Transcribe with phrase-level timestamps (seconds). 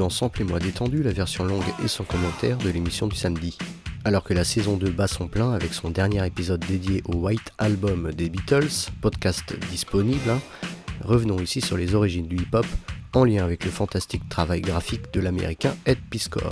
[0.00, 3.58] dans Sample et moi détendu, la version longue et sans commentaire de l'émission du samedi.
[4.06, 7.52] Alors que la saison 2 bat son plein avec son dernier épisode dédié au White
[7.58, 10.40] Album des Beatles, podcast disponible, hein,
[11.04, 12.64] revenons ici sur les origines du hip-hop
[13.12, 16.50] en lien avec le fantastique travail graphique de l'américain Ed Piscor.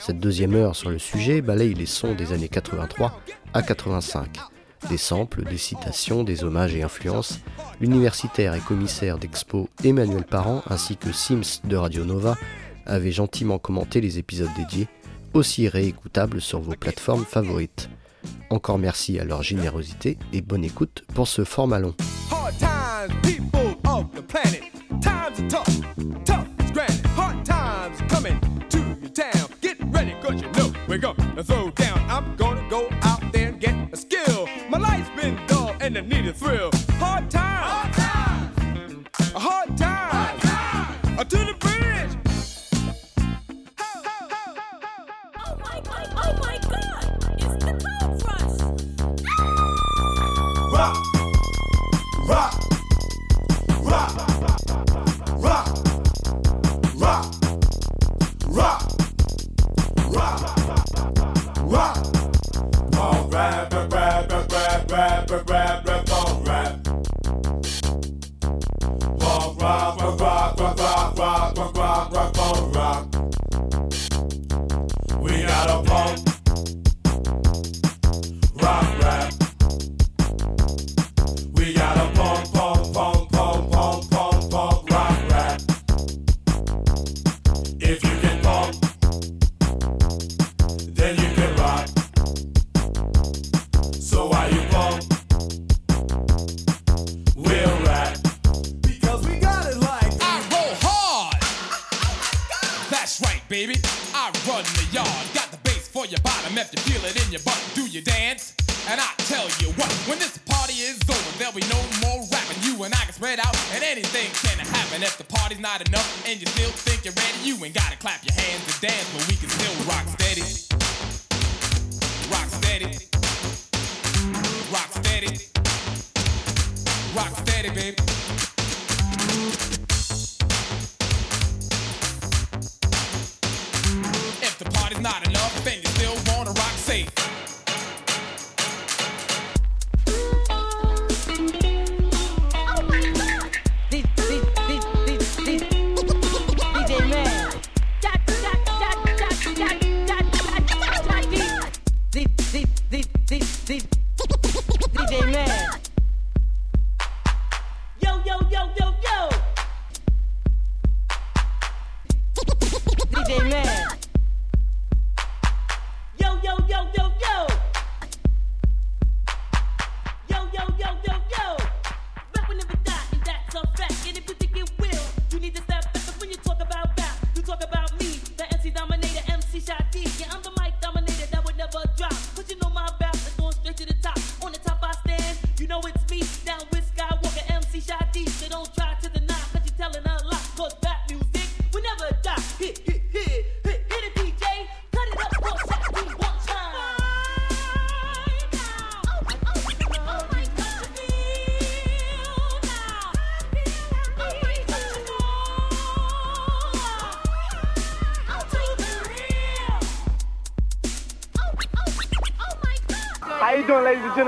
[0.00, 3.22] Cette deuxième heure sur le sujet balaye les sons des années 83
[3.54, 4.57] à 85
[4.88, 7.40] des samples, des citations, des hommages et influences,
[7.80, 12.36] l'universitaire et commissaire d'Expo Emmanuel Parent ainsi que Sims de Radio Nova
[12.86, 14.88] avaient gentiment commenté les épisodes dédiés,
[15.34, 17.90] aussi réécoutables sur vos plateformes favorites.
[18.50, 21.94] Encore merci à leur générosité et bonne écoute pour ce format long.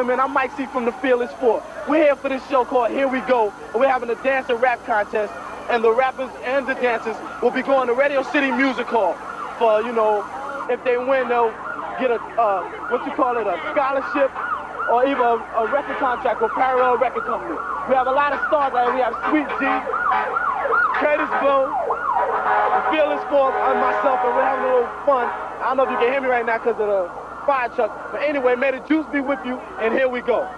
[0.01, 1.63] gentlemen, I'm Mike C from the Fearless Four.
[1.87, 4.57] We're here for this show called Here We Go, and we're having a dance and
[4.57, 5.31] rap contest,
[5.69, 9.13] and the rappers and the dancers will be going to Radio City Music Hall
[9.59, 10.25] for, you know,
[10.73, 11.53] if they win, they'll
[12.01, 14.33] get a, uh, what you call it, a scholarship
[14.89, 17.61] or even a, a record contract with Parallel Record Company.
[17.85, 18.97] We have a lot of stars like.
[18.97, 19.69] We have Sweet G,
[20.97, 21.69] Kurtis Blow,
[22.89, 25.29] Fearless Four, and myself, and we're having a little fun.
[25.61, 28.13] I don't know if you can hear me right now because of the fire truck.
[28.13, 30.49] But anyway, may the juice be with you, and here we go.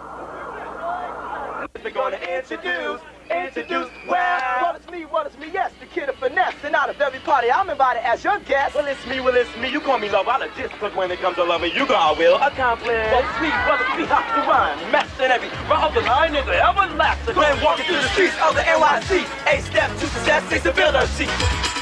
[1.83, 6.15] We're gonna introduce, introduce, well, well, it's me, well, it's me, yes, the kid of
[6.17, 8.77] finesse, and out of every party, I'm invited as your guest.
[8.77, 9.69] Well, it's me, well, it's me.
[9.71, 12.13] You call me love, I'll just cause when it comes to loving, you go, I
[12.13, 12.87] will accomplish.
[12.87, 16.35] Well, it's me, well, it's me, hot to rhyme, master every, right up the line,
[16.35, 17.35] nigga, everlasting.
[17.35, 21.27] Glenn walking through the streets of the NYC, a step to success, takes ability.
[21.27, 21.82] I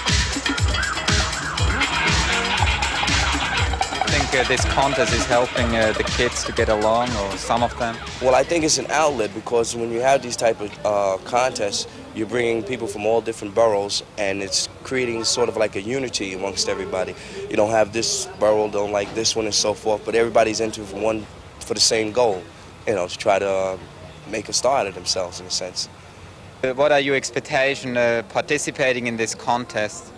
[4.31, 7.77] think uh, this contest is helping uh, the kids to get along, or some of
[7.79, 7.97] them.
[8.23, 11.89] Well, I think it's an outlet because when you have these type of uh, contests,
[12.15, 16.35] you're bringing people from all different boroughs, and it's creating sort of like a unity
[16.35, 17.15] amongst everybody.
[17.49, 20.83] You don't have this borough don't like this one and so forth, but everybody's into
[20.85, 21.27] for one
[21.59, 22.43] for the same goal,
[22.87, 23.79] you know, to try to uh,
[24.31, 25.89] make a star out of themselves in a sense.
[26.63, 30.13] Uh, what are your expectations uh, participating in this contest?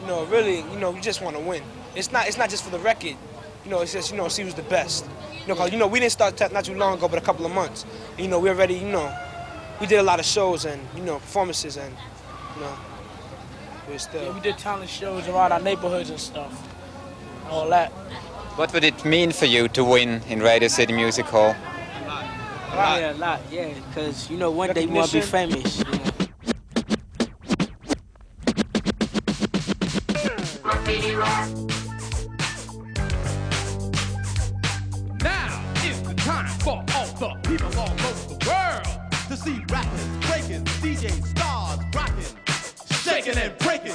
[0.00, 1.62] you know, really, you know, you just want to win.
[1.94, 3.16] It's not, it's not just for the record.
[3.64, 5.04] You know, it's just, you know, see who's the best.
[5.42, 7.22] You know, 'cause, you know, we didn't start t- not too long ago, but a
[7.22, 7.84] couple of months.
[8.16, 9.12] And, you know, we already, you know,
[9.80, 11.94] we did a lot of shows and, you know, performances and,
[12.56, 12.72] you know,
[13.88, 14.22] we're still.
[14.22, 16.52] Yeah, we did talent shows around our neighborhoods and stuff.
[17.50, 17.90] All that.
[18.56, 21.54] What would it mean for you to win in Radio City Music Hall?
[22.72, 23.00] A lot.
[23.00, 23.68] Yeah, a lot, yeah.
[23.88, 25.78] Because, you know, one day you want to be famous.
[25.78, 25.98] You know?
[31.18, 31.77] Now
[37.58, 38.86] people all over the world
[39.28, 42.24] To see rappers, breaking, DJ stars rocking,
[43.02, 43.92] shaking and breaking.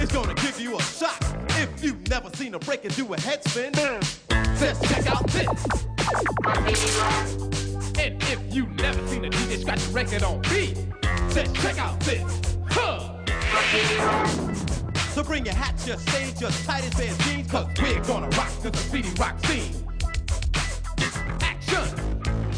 [0.00, 3.42] It's gonna give you a shock if you've never seen a breaker do a head
[3.44, 3.72] spin.
[4.58, 5.48] Just check out this.
[7.98, 10.76] And if you've never seen a DJ scratch a record on beat,
[11.30, 12.42] Just check out this.
[12.68, 13.14] huh?
[15.14, 18.70] So bring your hat, your stage, your tightest band jeans, cause we're gonna rock the
[18.70, 19.87] graffiti rock scene.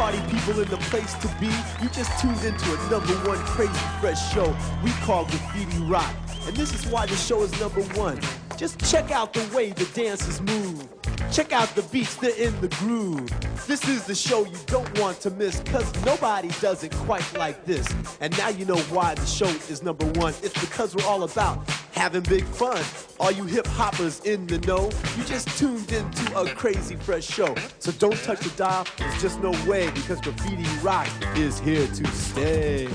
[0.00, 1.48] party people in the place to be.
[1.82, 3.70] You just tuned into a number one crazy
[4.00, 6.10] fresh show we call Graffiti Rock.
[6.46, 8.18] And this is why the show is number one.
[8.56, 10.99] Just check out the way the dancers move.
[11.32, 13.30] Check out the beats, they're in the groove.
[13.68, 17.64] This is the show you don't want to miss, cause nobody does it quite like
[17.64, 17.86] this.
[18.20, 20.34] And now you know why the show is number one.
[20.42, 22.82] It's because we're all about having big fun.
[23.20, 27.54] All you hip hoppers in the know, you just tuned into a crazy fresh show.
[27.78, 32.06] So don't touch the dial, there's just no way because Graffiti Rock is here to
[32.08, 32.88] stay.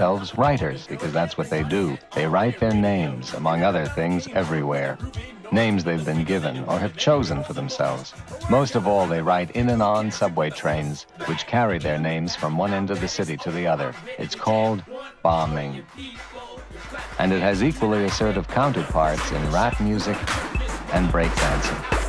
[0.00, 1.98] themselves writers because that's what they do.
[2.14, 4.96] They write their names, among other things, everywhere.
[5.52, 8.14] Names they've been given or have chosen for themselves.
[8.48, 12.56] Most of all, they ride in and on subway trains, which carry their names from
[12.56, 13.94] one end of the city to the other.
[14.16, 14.82] It's called
[15.22, 15.84] bombing.
[17.18, 20.16] And it has equally assertive counterparts in rap music
[20.94, 21.99] and breakdancing.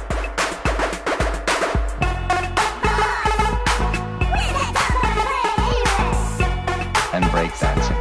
[7.41, 8.00] break dancing.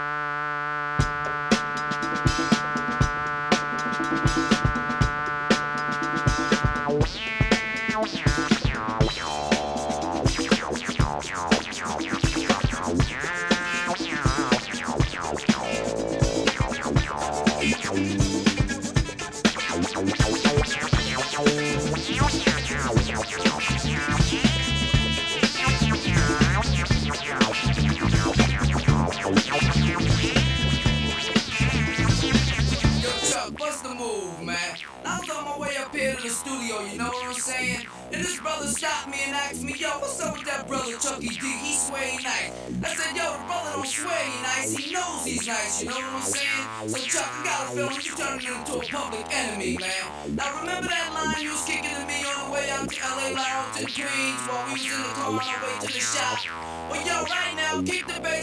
[56.89, 58.40] Well, yo, right now, keep the bass.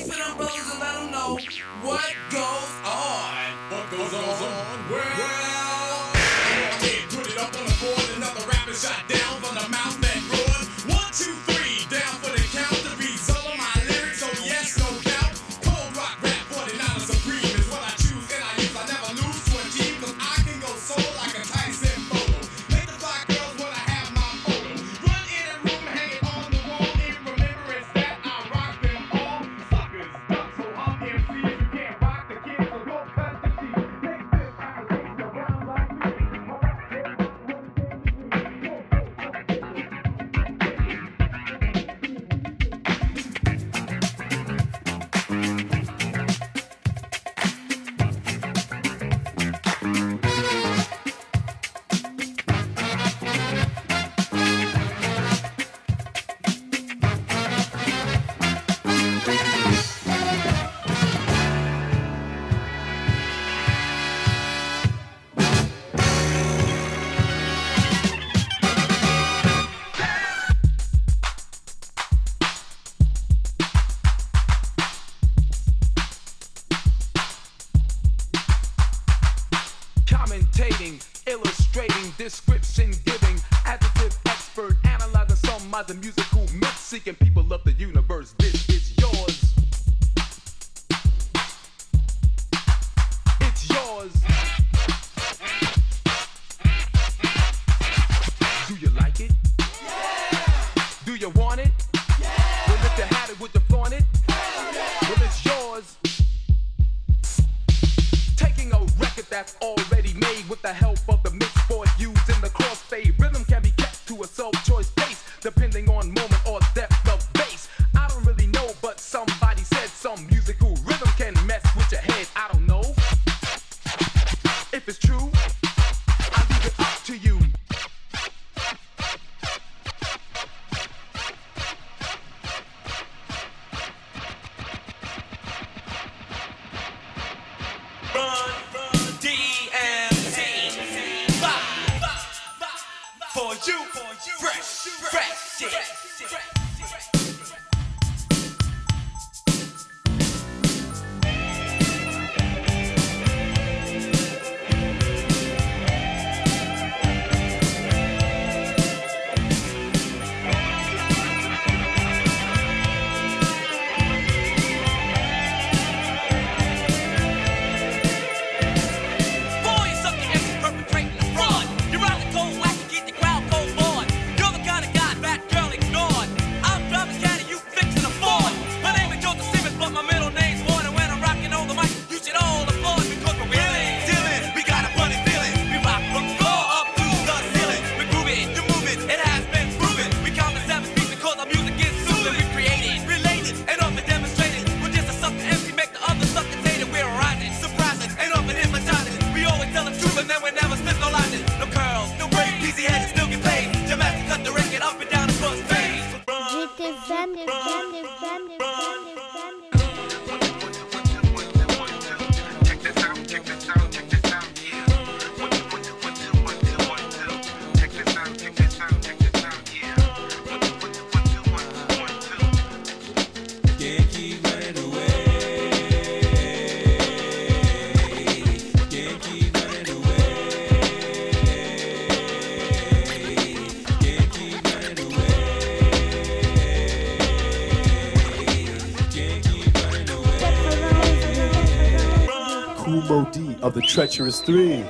[243.89, 244.83] Treacherous Three.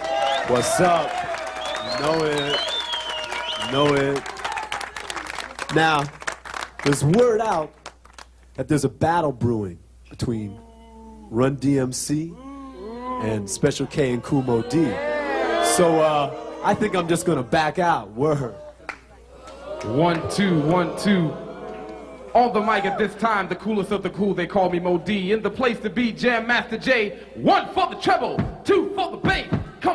[0.49, 1.09] What's up?
[2.01, 2.61] Know it.
[3.71, 4.21] Know it.
[5.73, 6.03] Now,
[6.83, 7.73] there's word out
[8.55, 9.79] that there's a battle brewing
[10.11, 10.59] between
[11.31, 12.37] Run DMC
[13.23, 14.91] and Special K and Kool Moe Dee.
[15.77, 18.11] So uh, I think I'm just gonna back out.
[18.15, 18.57] Word.
[19.85, 21.33] One, two, one, two.
[22.35, 24.99] On the mic at this time, the coolest of the cool, they call me Moe
[24.99, 25.31] Dee.
[25.31, 27.21] In the place to be, Jam Master Jay.
[27.37, 28.37] One for the treble,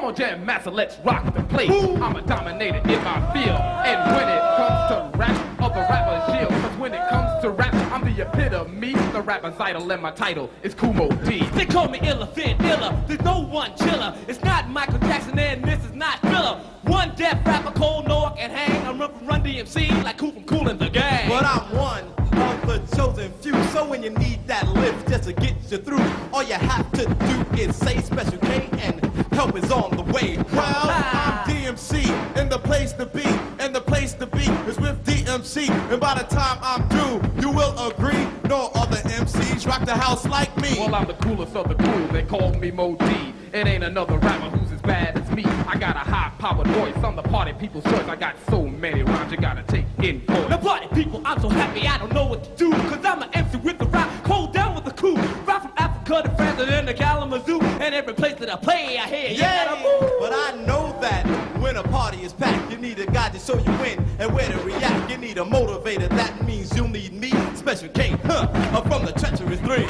[0.03, 1.71] Come on, Jam Master, let's rock the place.
[1.71, 3.57] I'm a dominator in my field.
[3.57, 6.49] And when it comes to rap, of the rapper's shield.
[6.61, 8.95] Cause when it comes to rap, I'm the epitome.
[9.13, 11.45] The rapper's idol, and my title is Kumo D.
[11.53, 13.01] They call me illa, fit illa.
[13.07, 14.13] There's no one chiller.
[14.27, 16.59] It's not Michael Jackson and this is not Thriller.
[16.81, 18.85] One deaf rapper, cold no and hang.
[18.85, 21.29] I'm run from Run DMC like Kool from Kool and the Gang.
[21.29, 22.03] But I'm one
[22.41, 23.53] of the chosen few.
[23.67, 27.05] So when you need that lift just to get you through, all you have to
[27.05, 30.37] do is say Special K and help is on the way.
[30.37, 31.45] Well, ah.
[31.45, 33.25] I'm DMC and the place to be,
[33.59, 35.69] and the place to be is with DMC.
[35.91, 40.25] And by the time I'm through, you will agree, no other MCs rock the house
[40.27, 40.75] like me.
[40.77, 42.07] Well, I'm the coolest of the cool.
[42.07, 43.33] They call me Moe Dee.
[43.53, 45.45] It ain't another rapper who's as bad as me.
[45.45, 46.95] I got a high-powered voice.
[47.03, 48.07] I'm the party people's choice.
[48.07, 50.49] I got so many rhymes you gotta take in voice.
[50.49, 52.71] Now party people, I'm so happy I don't know what to do.
[52.71, 55.17] Cause I'm an MC with the rap, cold down with the cool.
[55.45, 55.72] Rap
[56.21, 57.61] to France and then to Kalamazoo.
[57.61, 59.81] And every place that I play, I hear Yeah,
[60.19, 61.25] but I know that
[61.59, 64.47] when a party is packed, you need a guy to show you when and where
[64.49, 65.09] to react.
[65.11, 68.47] You need a motivator, that means you'll need me, Special K, huh?
[68.73, 69.85] I'm from the treacherous three.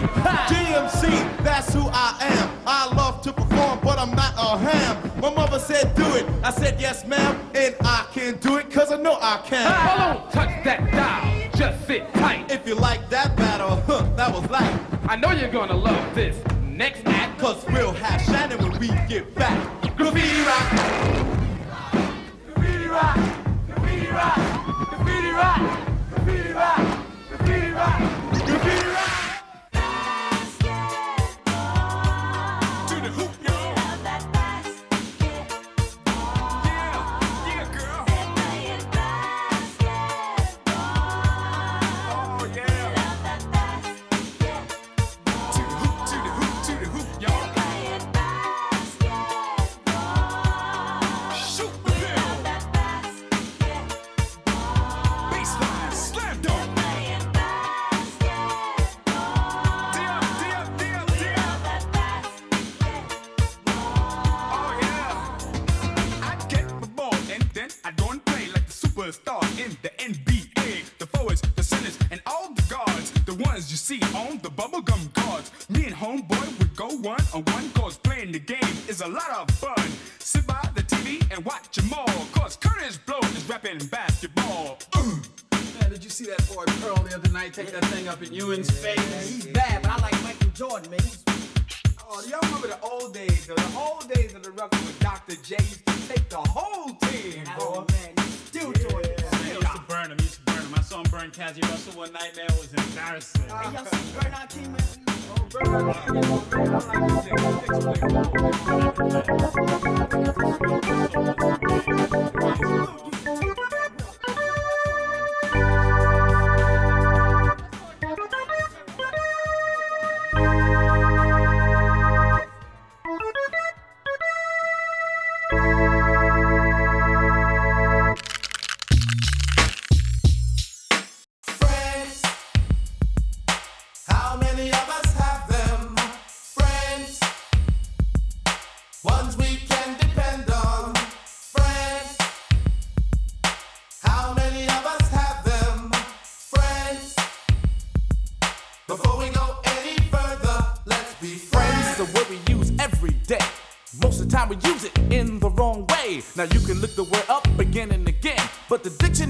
[0.53, 2.49] DMC, that's who I am.
[2.65, 3.52] I love to perform,
[4.03, 5.21] I'm not a ham.
[5.21, 8.91] My mother said do it, I said yes ma'am, and I can do it cause
[8.91, 9.65] I know I can.
[9.65, 12.51] Oh, don't touch that dial, just sit tight.
[12.51, 14.77] If you like that battle, huh, that was light.
[15.07, 17.39] I know you're gonna love this next act.
[17.39, 19.57] Cause we'll have Shannon when we get back.
[19.95, 20.69] Graffiti rock.
[22.55, 23.15] Graffiti rock.
[23.69, 24.35] Graffiti rock.
[24.89, 25.59] Graffiti rock.
[26.09, 27.07] Graffiti rock.
[27.29, 28.12] Graffiti rock.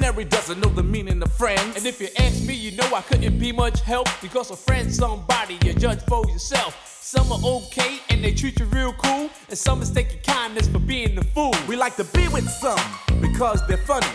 [0.03, 1.77] dictionary doesn't know the meaning of friends.
[1.77, 4.97] And if you ask me, you know I couldn't be much help because a friend's
[4.97, 6.75] somebody you judge for yourself.
[7.01, 10.79] Some are okay and they treat you real cool, and some mistake your kindness for
[10.79, 11.53] being a fool.
[11.69, 12.79] We like to be with some
[13.21, 14.07] because they're funny.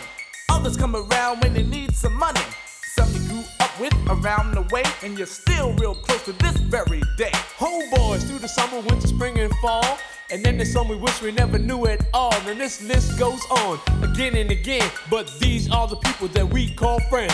[0.50, 2.40] Others come around when they need some money
[3.78, 7.32] with around the way, and you're still real close to this very day.
[7.56, 9.98] Homeboys through the summer, winter, spring, and fall.
[10.30, 12.34] And then there's some we wish we never knew at all.
[12.46, 14.90] And this list goes on again and again.
[15.08, 17.32] But these are the people that we call friends.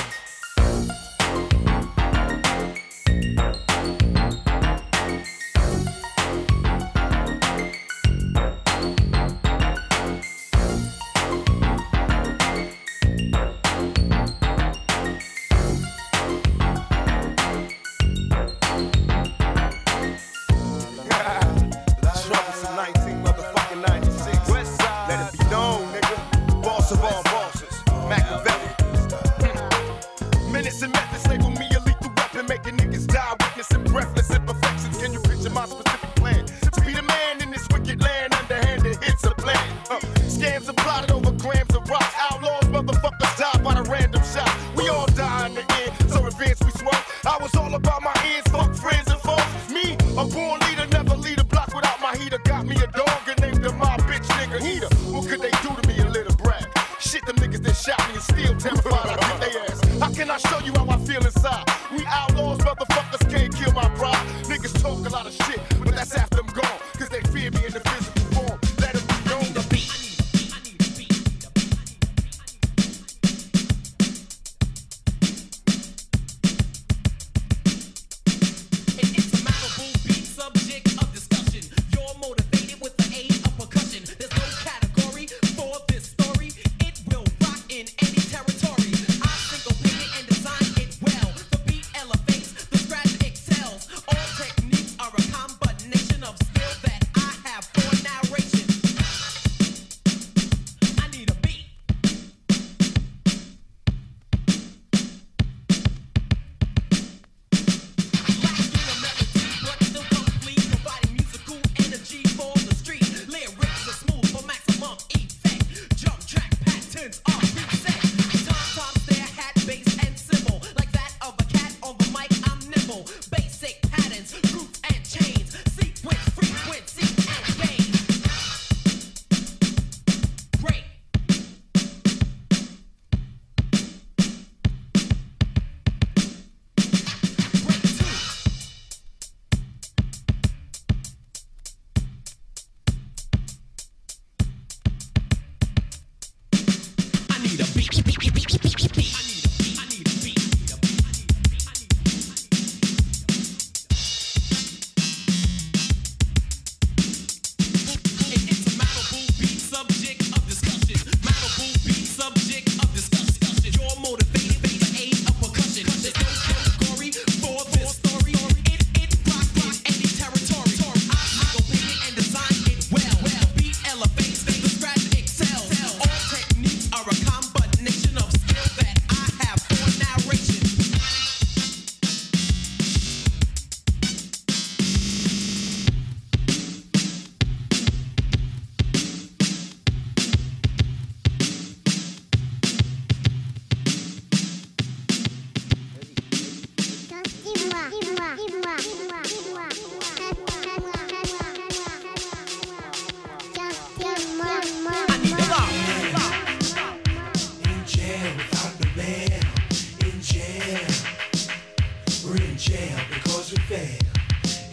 [212.64, 213.98] Jail because we fail.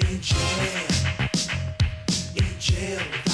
[0.09, 0.87] In jail.
[2.37, 3.30] In jail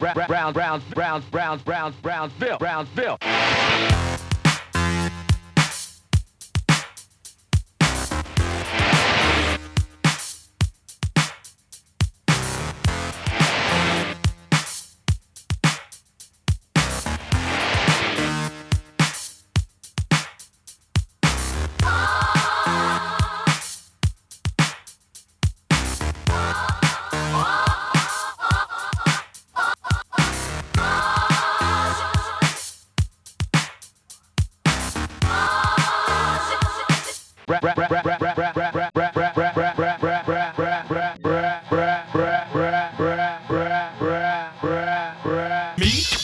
[0.00, 3.17] Brown, Brown, Brown, Brown, Brown, Brownsville, Brownsville.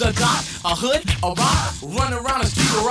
[0.04, 1.73] The doc, a hood, a rock,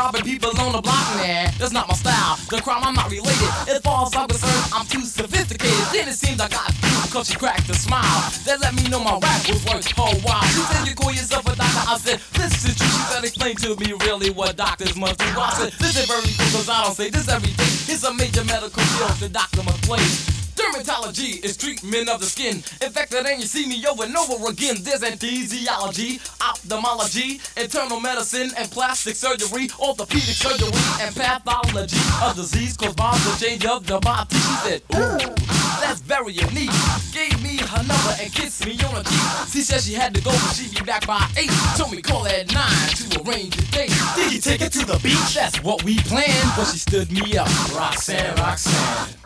[0.03, 0.99] robbing people on the block.
[1.15, 2.35] Nah, that's not my style.
[2.51, 3.51] The crime, I'm not related.
[3.71, 5.85] As far as I'm concerned, I'm too sophisticated.
[5.95, 6.75] Then it seems I got
[7.11, 8.19] cause she cracked a smile.
[8.43, 10.43] That let me know my rap was worth a while.
[10.51, 11.83] She said you call yourself a doctor.
[11.87, 12.87] I said, this is true.
[12.87, 15.25] She said, explain to me really what doctors must do.
[15.39, 17.71] I said, this is very cool cause I don't say this every day.
[17.87, 20.32] It's a major medical field the doctor must play.
[20.63, 22.63] Dermatology is treatment of the skin.
[22.81, 24.75] Infected and you see me over and over again.
[24.79, 30.71] There's anesthesiology, ophthalmology, internal medicine and plastic surgery, orthopedic surgery
[31.01, 31.97] and pathology.
[32.23, 34.35] of disease caused by the change of the body.
[34.35, 35.35] She said, ooh,
[35.83, 36.71] that's very unique.
[37.11, 39.51] Gave me her number and kissed me on the cheek.
[39.51, 41.51] She said she had to go, but she'd be back by eight.
[41.75, 43.91] Told me call at nine to arrange a date.
[44.15, 45.35] Did you take her to the beach?
[45.35, 46.51] That's what we planned.
[46.55, 47.49] But she stood me up.
[47.75, 49.22] Roxanne, Roxanne.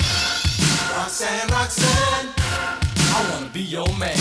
[0.97, 2.33] Roxanne, Roxanne.
[2.37, 4.17] I wanna be your man.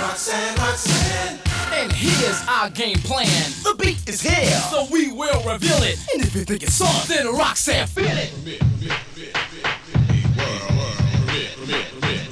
[0.00, 1.38] Roxanne, Roxanne.
[1.72, 3.52] And here's our game plan.
[3.62, 6.00] The beat is here, so we will reveal it.
[6.14, 8.32] And if you think it's soft, then Roxanne, feel it.
[12.02, 12.29] I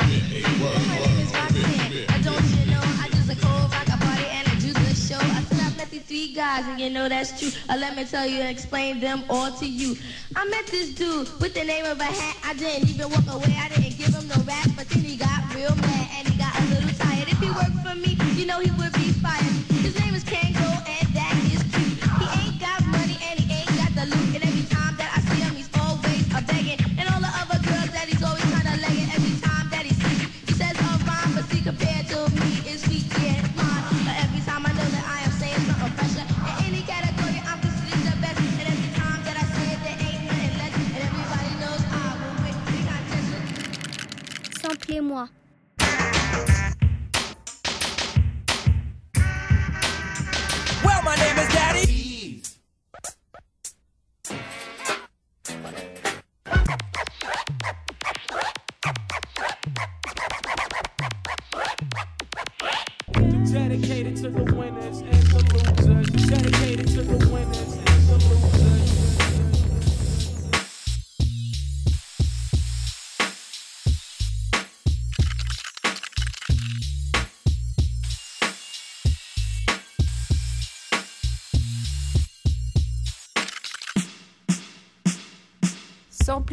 [6.18, 7.50] three guys and you know that's true.
[7.68, 9.96] Uh, let me tell you and explain them all to you.
[10.35, 12.37] I met this dude with the name of a hat.
[12.44, 13.54] I didn't even walk away.
[13.57, 16.59] I didn't give him no rap, but then he got real mad and he got
[16.59, 17.28] a little tired.
[17.28, 19.08] If he worked for me, you know he would be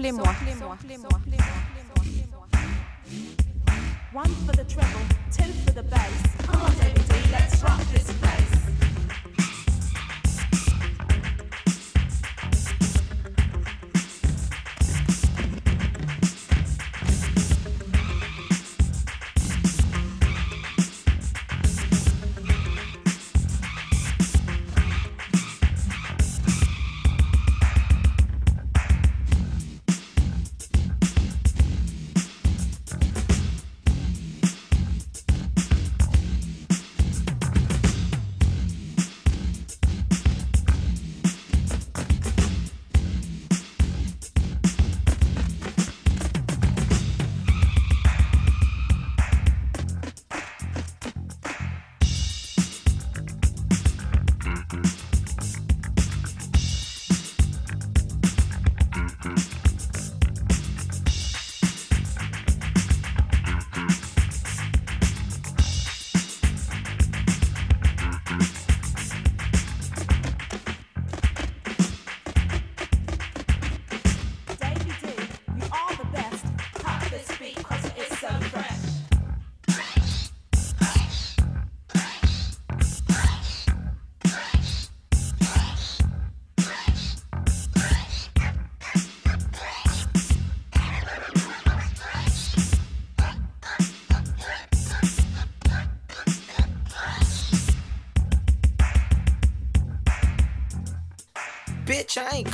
[0.05, 0.23] Samplez-moi.
[0.23, 0.44] One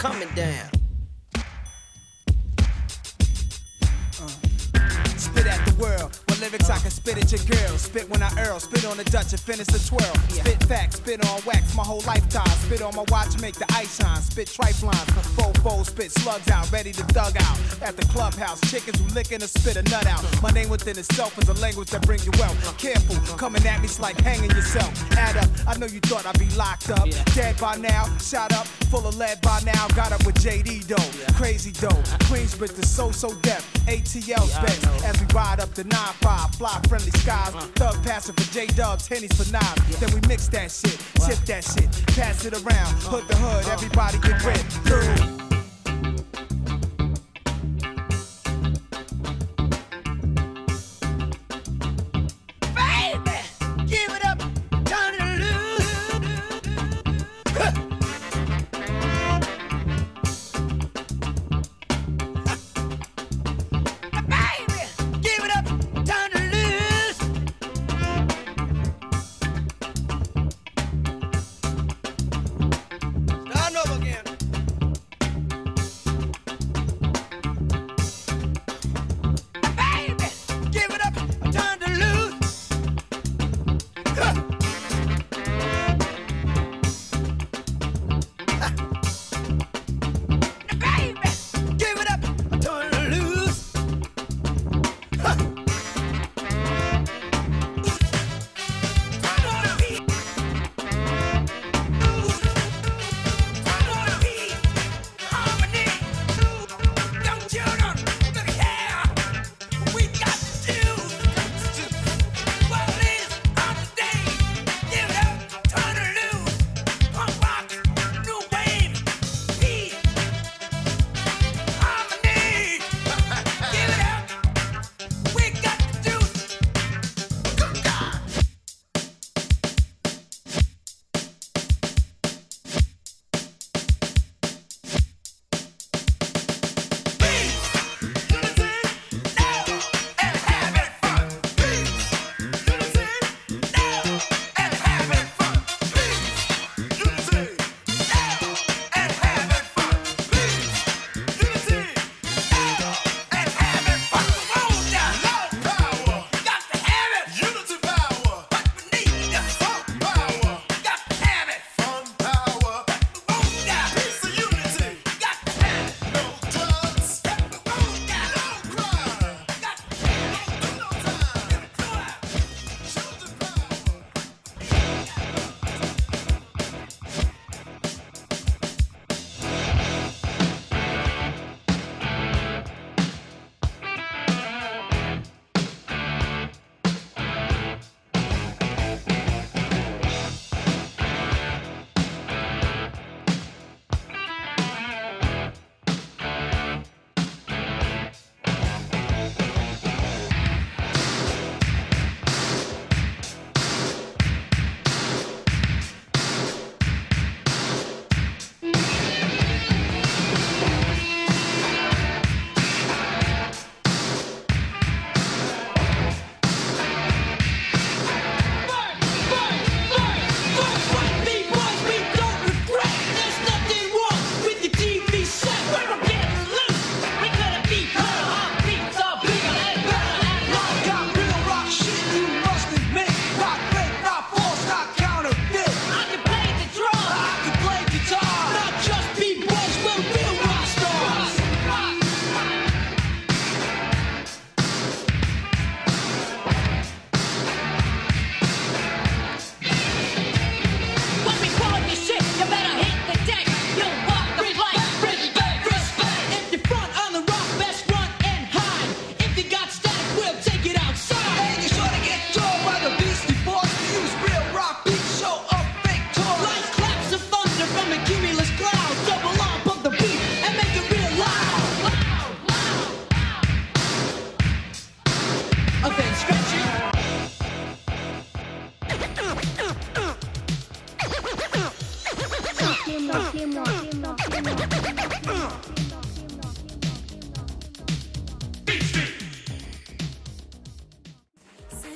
[0.02, 0.68] coming down.
[4.20, 4.28] Uh.
[5.16, 6.20] Spit at the world.
[6.28, 7.78] With lyrics I can spit at your girl.
[7.78, 8.60] Spit when I earl.
[8.60, 10.16] Spit on the Dutch and finish the twirl.
[10.30, 12.48] Spit facts, spit on wax my whole lifetime.
[12.66, 14.22] Spit on my watch, make the ice shine.
[14.22, 15.12] Spit tripe lines.
[15.36, 17.58] Four fold, spit slugs out, ready to dug out.
[17.82, 20.24] At the clubhouse, chickens who licking and spit a nut out.
[20.42, 22.78] My name within itself is a language that brings you wealth.
[22.78, 24.92] Careful, coming at me's like hanging yourself.
[25.18, 27.10] Add up, I know you thought I'd be locked up.
[27.34, 29.88] Dead by now, shot up, full of lead by now.
[29.90, 32.02] Got up with JD though, crazy though.
[32.30, 33.68] Queensbridge the So So Def.
[33.88, 37.54] ATL specs as we ride up the 9-5, fly friendly skies.
[37.56, 37.62] Uh.
[37.76, 40.00] Thug passing for J Dubs, Henny's for knives.
[40.00, 42.94] Then we mix that shit, tip that shit, pass it around.
[43.04, 44.58] Hood the hood, everybody get rid.
[44.86, 45.41] Through.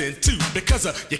[0.00, 1.19] listen to because of your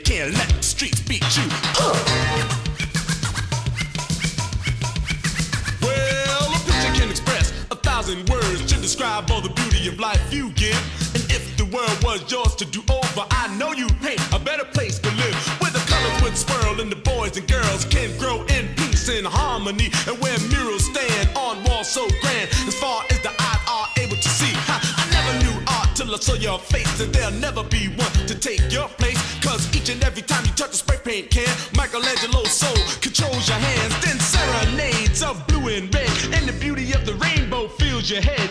[32.11, 37.06] Michelangelo soul controls your hands, then serenades of blue and red, and the beauty of
[37.06, 38.50] the rainbow fills your head.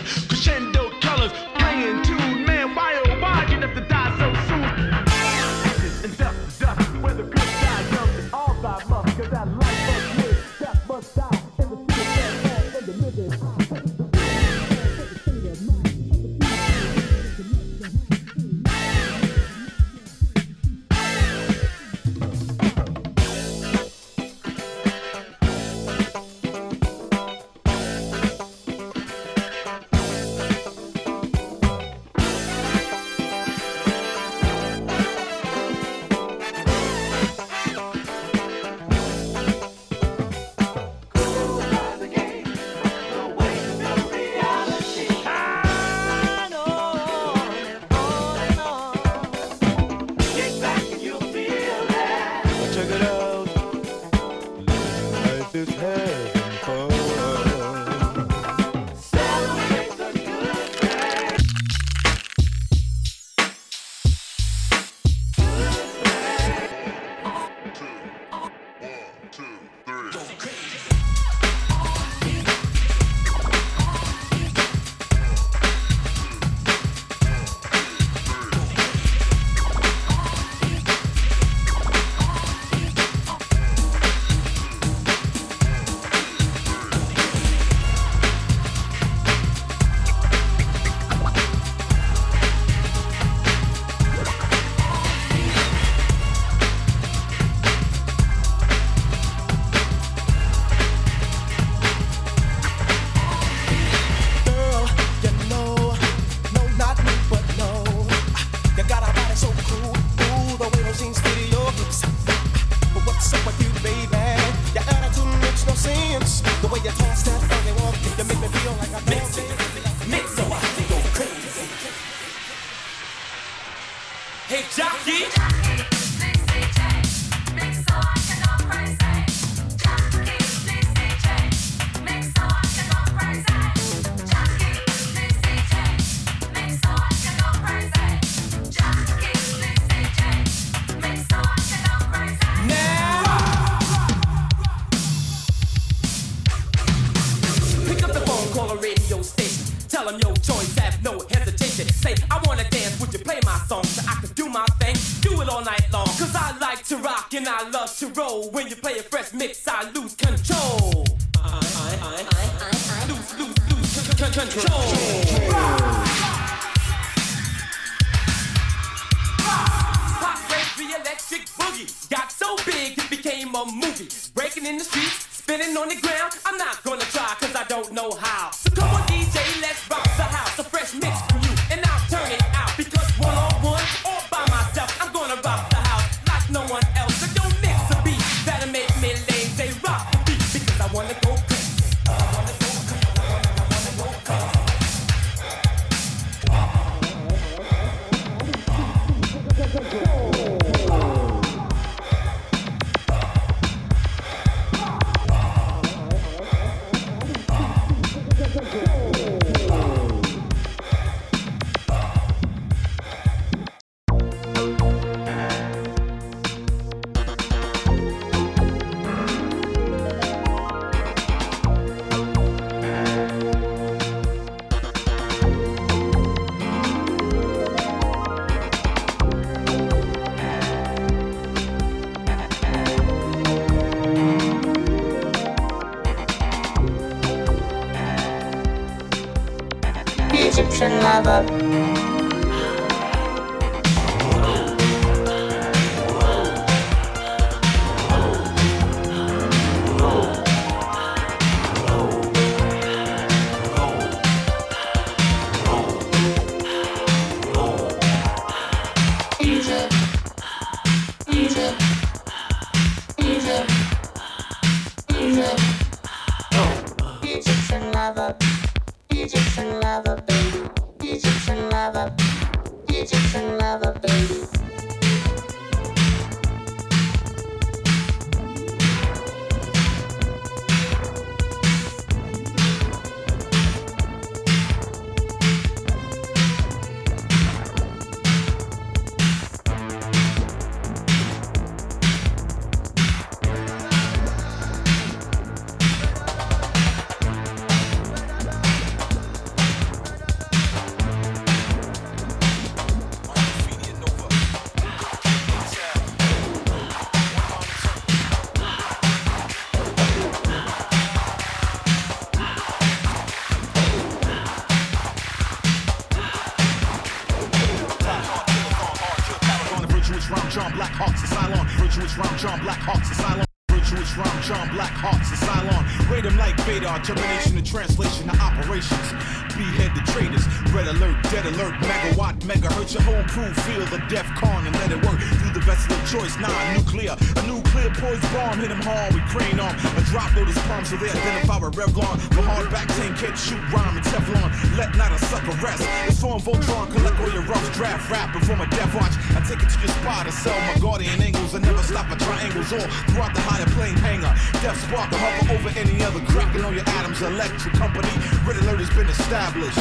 [331.30, 332.92] Dead alert, megawatt, megahertz.
[332.92, 336.02] Your whole crew feel the def con and let it work through the vessel of
[336.10, 336.34] choice.
[336.42, 339.74] Nah, nuclear, a nuclear poised bomb hit 'em hard with crane arm.
[339.96, 342.18] A drop load is palm so they identify with Revlon.
[342.34, 344.50] The hard back tank can't shoot rhyme and Teflon.
[344.76, 345.86] Let not a sucker rest.
[346.08, 349.14] It's form Voltron, collect all your rough draft rap before my death watch.
[349.36, 351.54] I take it to your spot to sell my guardian angles.
[351.54, 354.34] I never stop at triangles all throughout the higher plane hanger.
[354.62, 357.22] Death spark, I hover over any other cracking on your atoms.
[357.22, 358.12] Electric company,
[358.44, 359.78] red alert has been established.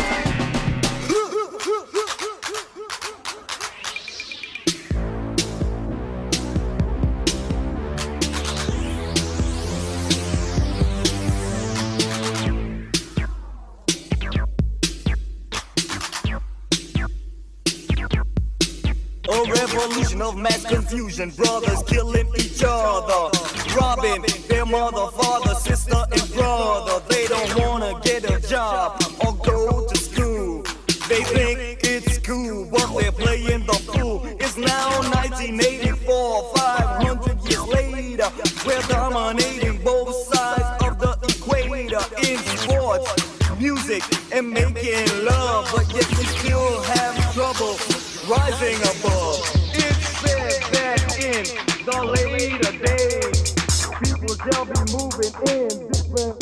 [20.21, 23.29] Of mass confusion, brothers killing each other,
[23.75, 27.01] robbing their mother, father, sister, and brother.
[27.09, 30.63] They don't wanna get a job or go to school.
[31.07, 34.25] They think it's cool, but they're playing the fool.
[34.39, 38.29] It's now 1984, 500 years later.
[38.65, 44.03] We're dominating both sides of the equator in sports, music,
[44.33, 47.77] and making love, but yet we still have trouble
[48.27, 49.58] rising above.
[51.31, 53.53] It's said that in the later days,
[54.01, 56.41] people shall be moving in different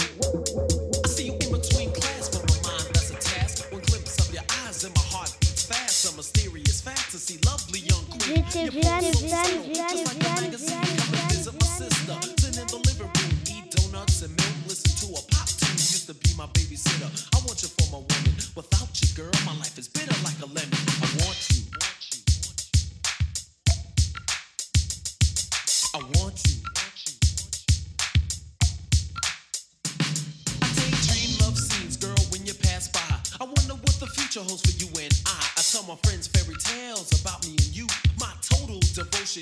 [1.08, 3.68] See you in between class, but my mind that's a task.
[3.72, 6.08] One glimpse of your eyes and my heart beats fast.
[6.08, 8.48] A mysterious fantasy, lovely young queen.
[8.56, 10.80] You're both so subtle, just like a magazine.
[10.80, 12.16] Come and visit my sister.
[12.40, 15.76] Sit in the living room, eat donuts and milk, listen to a pop tune.
[15.76, 17.12] Used to be my babysitter.
[17.36, 18.40] I want you for my woman.
[18.56, 18.87] Without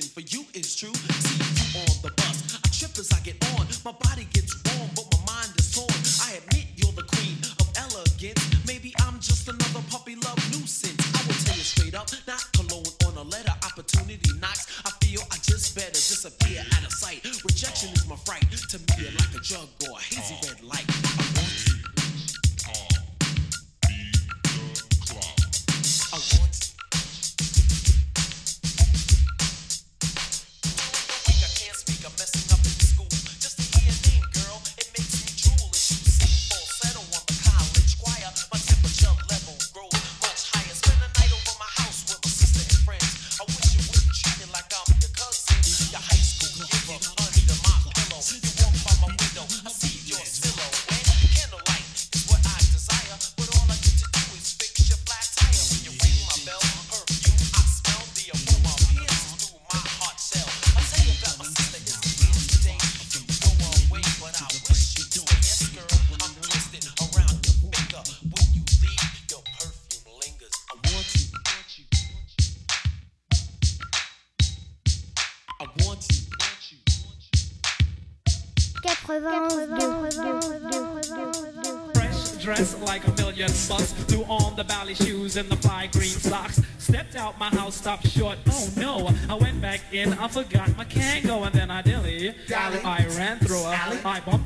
[0.01, 0.44] for you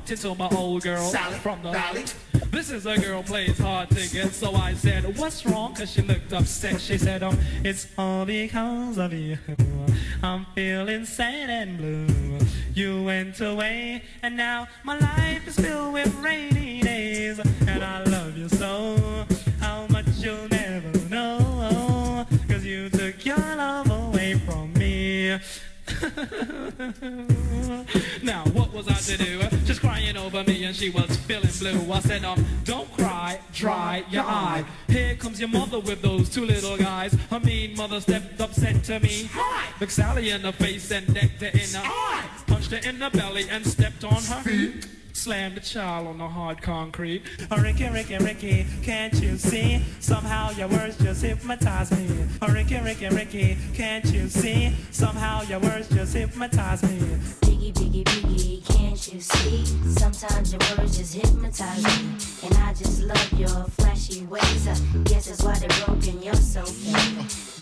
[0.10, 1.38] bumped into my old girl Sally.
[1.38, 2.06] from the Dally.
[2.52, 6.02] This is a girl plays hard to get, so I said, "What's wrong?" Cause she
[6.02, 6.82] looked upset.
[6.82, 9.38] She said, "Um, it's all because of you.
[10.24, 12.40] I'm feeling sad and blue.
[12.74, 18.38] You went away, and now my life is filled with rainy days, and I love
[18.38, 19.28] you so.
[28.24, 29.42] now, what was I to do?
[29.66, 31.92] Just crying over me and she was feeling blue.
[31.92, 34.64] I said, um, don't cry, dry your eye.
[34.88, 37.14] Here comes your mother with those two little guys.
[37.30, 39.30] Her mean mother stepped up, said to me,
[39.80, 42.24] Looked Sally in the face and decked her in the eye.
[42.48, 44.88] Punched her in the belly and stepped on her feet.
[45.20, 47.24] Slammed the child on the hard concrete.
[47.52, 49.84] Oh, Ricky, Ricky, Ricky, can't you see?
[50.00, 52.08] Somehow your words just hypnotize me.
[52.42, 54.74] Oh, Ricky, Ricky, Ricky, can't you see?
[54.92, 57.00] Somehow your words just hypnotize me.
[57.42, 58.39] Biggie, biggie, biggie,
[59.00, 59.66] can't you see?
[59.98, 62.16] Sometimes your words just hypnotize me.
[62.44, 64.68] And I just love your flashy ways.
[64.68, 64.76] I
[65.06, 66.96] guess that's why they're broken, you're so fake.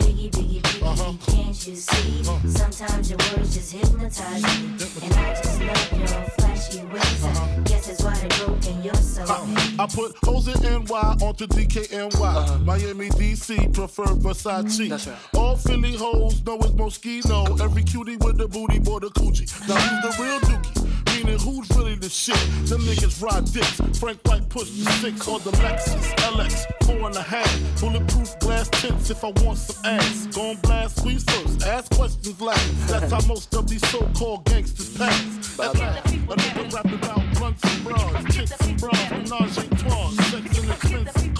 [0.00, 1.12] Biggie, biggie, biggie, uh-huh.
[1.30, 2.28] can't you see?
[2.28, 2.48] Uh-huh.
[2.48, 4.74] Sometimes your words just hypnotize me.
[5.04, 7.24] And I just love your flashy ways.
[7.24, 7.60] I uh-huh.
[7.64, 9.78] guess that's why they're broken, you're so fake.
[9.78, 12.64] I put hoes in NY onto DKNY.
[12.64, 15.16] Miami, DC, prefer Versace.
[15.36, 17.60] All Philly hoes know it's Moschino.
[17.60, 19.46] Every cutie with the booty, boy, the Coogi.
[19.68, 20.97] Now who's the real dookie?
[21.28, 22.38] Meaning who's really the shit?
[22.68, 23.98] Them niggas ride dicks.
[23.98, 27.80] Frank White push the six on the Lexus LX, four and a half.
[27.80, 30.26] Bulletproof glass tips if I want some ass.
[30.28, 32.88] Gon' blast squeeze first, ask questions last.
[32.88, 35.56] That's how most of these so-called gangsters pass.
[35.56, 35.98] That's right.
[35.98, 40.70] A nigga rapping about blunts and bras, chicks and bras, menage a trois, sex and
[40.70, 41.34] expensive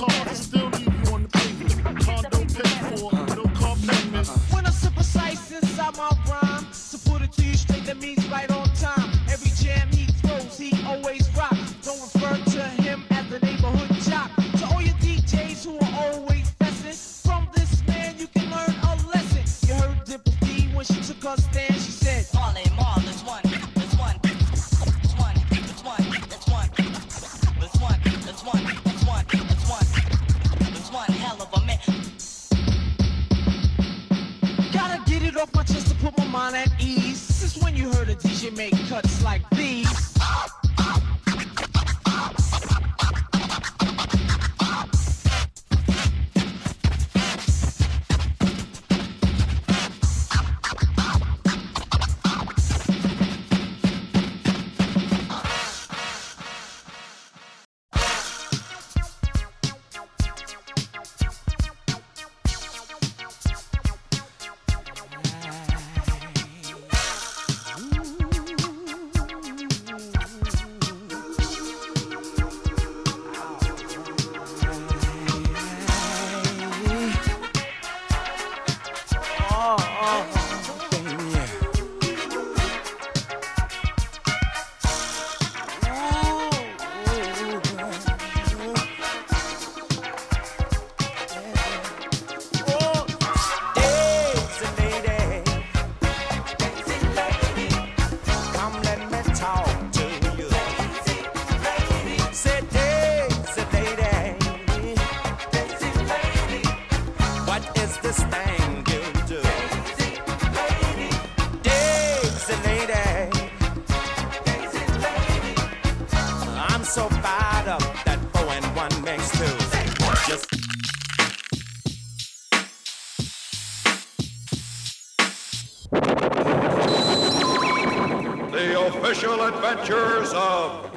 [129.10, 130.90] official adventures of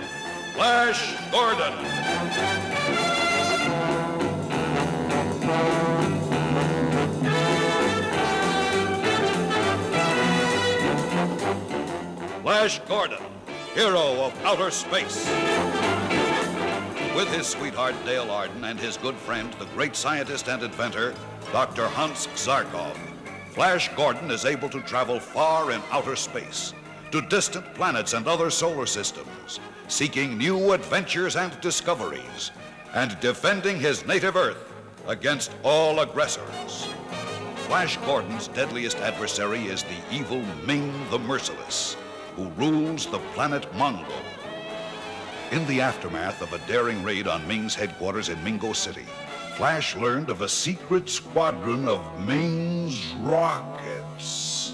[0.54, 1.72] Flash Gordon.
[12.42, 13.18] Flash Gordon,
[13.74, 15.26] hero of outer space.
[17.16, 21.14] With his sweetheart Dale Arden and his good friend, the great scientist and inventor,
[21.54, 21.88] Dr.
[21.88, 22.98] Hans Zarkov,
[23.52, 26.74] Flash Gordon is able to travel far in outer space
[27.12, 32.52] to distant planets and other solar systems, seeking new adventures and discoveries,
[32.94, 34.72] and defending his native Earth
[35.08, 36.88] against all aggressors.
[37.68, 41.96] Flash Gordon's deadliest adversary is the evil Ming the Merciless,
[42.36, 44.12] who rules the planet Mongo.
[45.52, 49.06] In the aftermath of a daring raid on Ming's headquarters in Mingo City,
[49.56, 54.74] Flash learned of a secret squadron of Ming's rockets.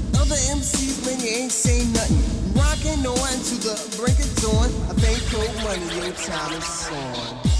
[0.19, 2.21] Other MCs, when you ain't saying nothing.
[2.55, 4.69] rocking on to the break of dawn.
[4.89, 7.50] I think cold money, your time is on.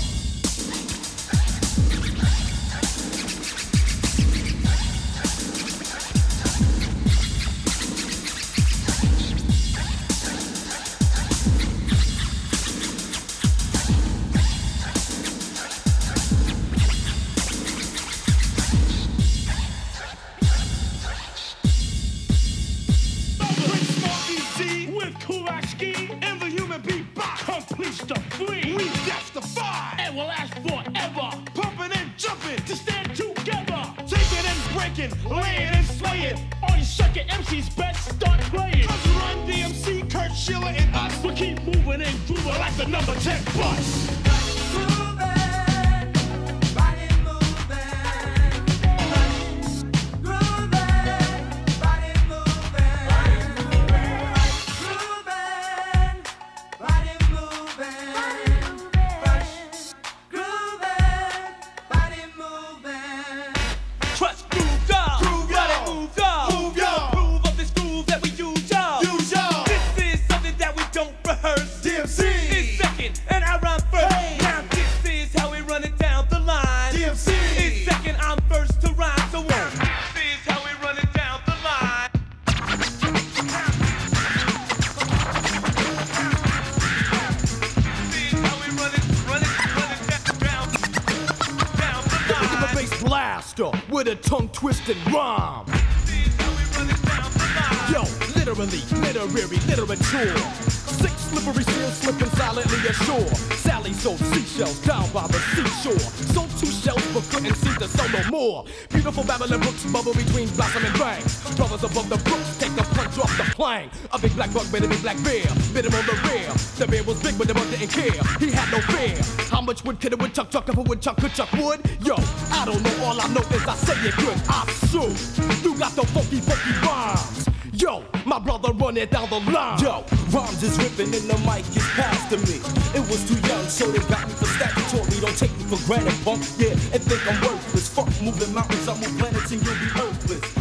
[115.14, 116.48] black bear, bit him on the rear.
[116.78, 118.22] The bear was big, but the buck didn't care.
[118.40, 119.18] He had no fear.
[119.50, 121.80] How much wood could a woodchuck chuck if a woodchuck could chuck wood?
[122.04, 122.16] Yo,
[122.52, 123.06] I don't know.
[123.06, 124.38] All I know is I say it good.
[124.48, 125.16] I shoot.
[125.64, 127.50] You got the funky, funky rhymes.
[127.74, 129.80] Yo, my brother running down the line.
[129.80, 132.60] Yo, rhymes is ripping and the mic is passed to me.
[132.96, 135.20] It was too young, so they got me for statutory.
[135.20, 136.44] Don't take me for granted, punk.
[136.58, 137.90] Yeah, and think I'm worthless.
[137.90, 140.61] Fuck moving mountains, I'm move planets and you'll be hopeless.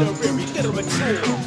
[0.00, 1.39] literary literature.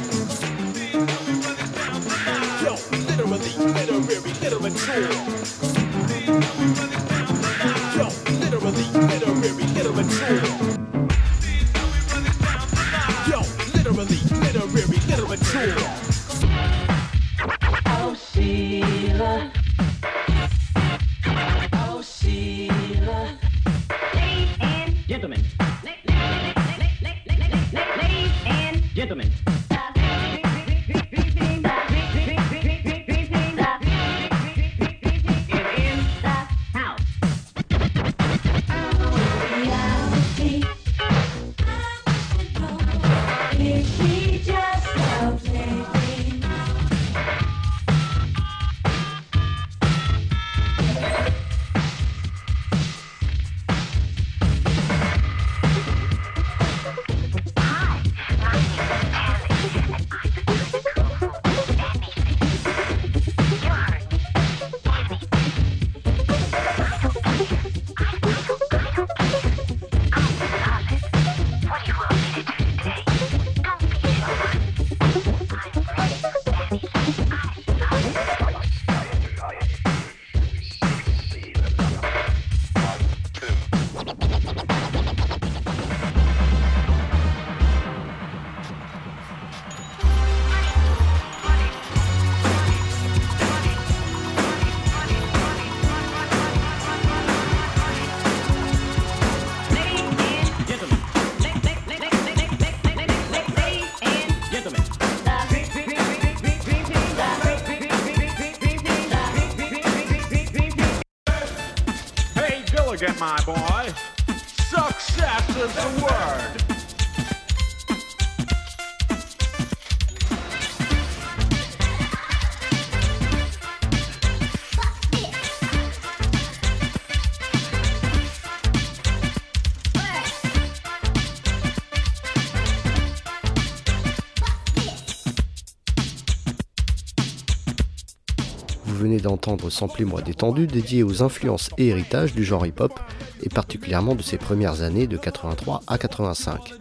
[139.44, 142.98] Vous venez d'entendre Samplez-moi détendu dédié aux influences et héritages du genre hip-hop
[143.42, 146.72] et particulièrement de ses premières années de 83 à 85.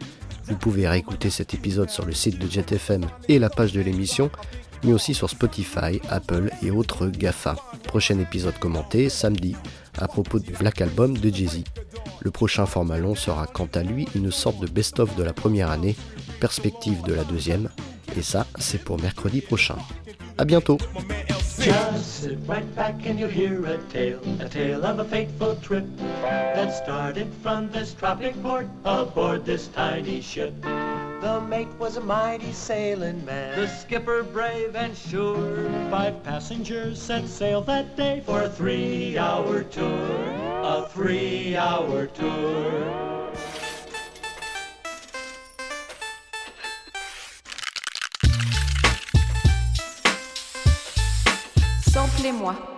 [0.46, 4.30] Vous pouvez réécouter cet épisode sur le site de JetFM et la page de l'émission,
[4.86, 7.58] mais aussi sur Spotify, Apple et autres GAFA.
[7.84, 9.58] Prochain épisode commenté samedi
[9.98, 11.64] à propos du Black Album de Jay-Z.
[12.22, 15.70] Le prochain format long sera quant à lui une sorte de best-of de la première
[15.70, 15.98] année,
[16.40, 17.70] perspective de la deuxième,
[18.16, 19.76] et ça c'est pour mercredi prochain.
[20.38, 20.78] A bientôt
[21.64, 25.86] Just sit right back and you'll hear a tale, a tale of a fateful trip
[25.96, 30.54] that started from this tropic port aboard this tiny ship.
[30.62, 35.70] The mate was a mighty sailing man, The skipper brave and sure.
[35.90, 40.34] Five passengers set sail that day for a three-hour tour,
[40.64, 43.13] a three-hour tour.
[52.24, 52.73] Appelez-moi.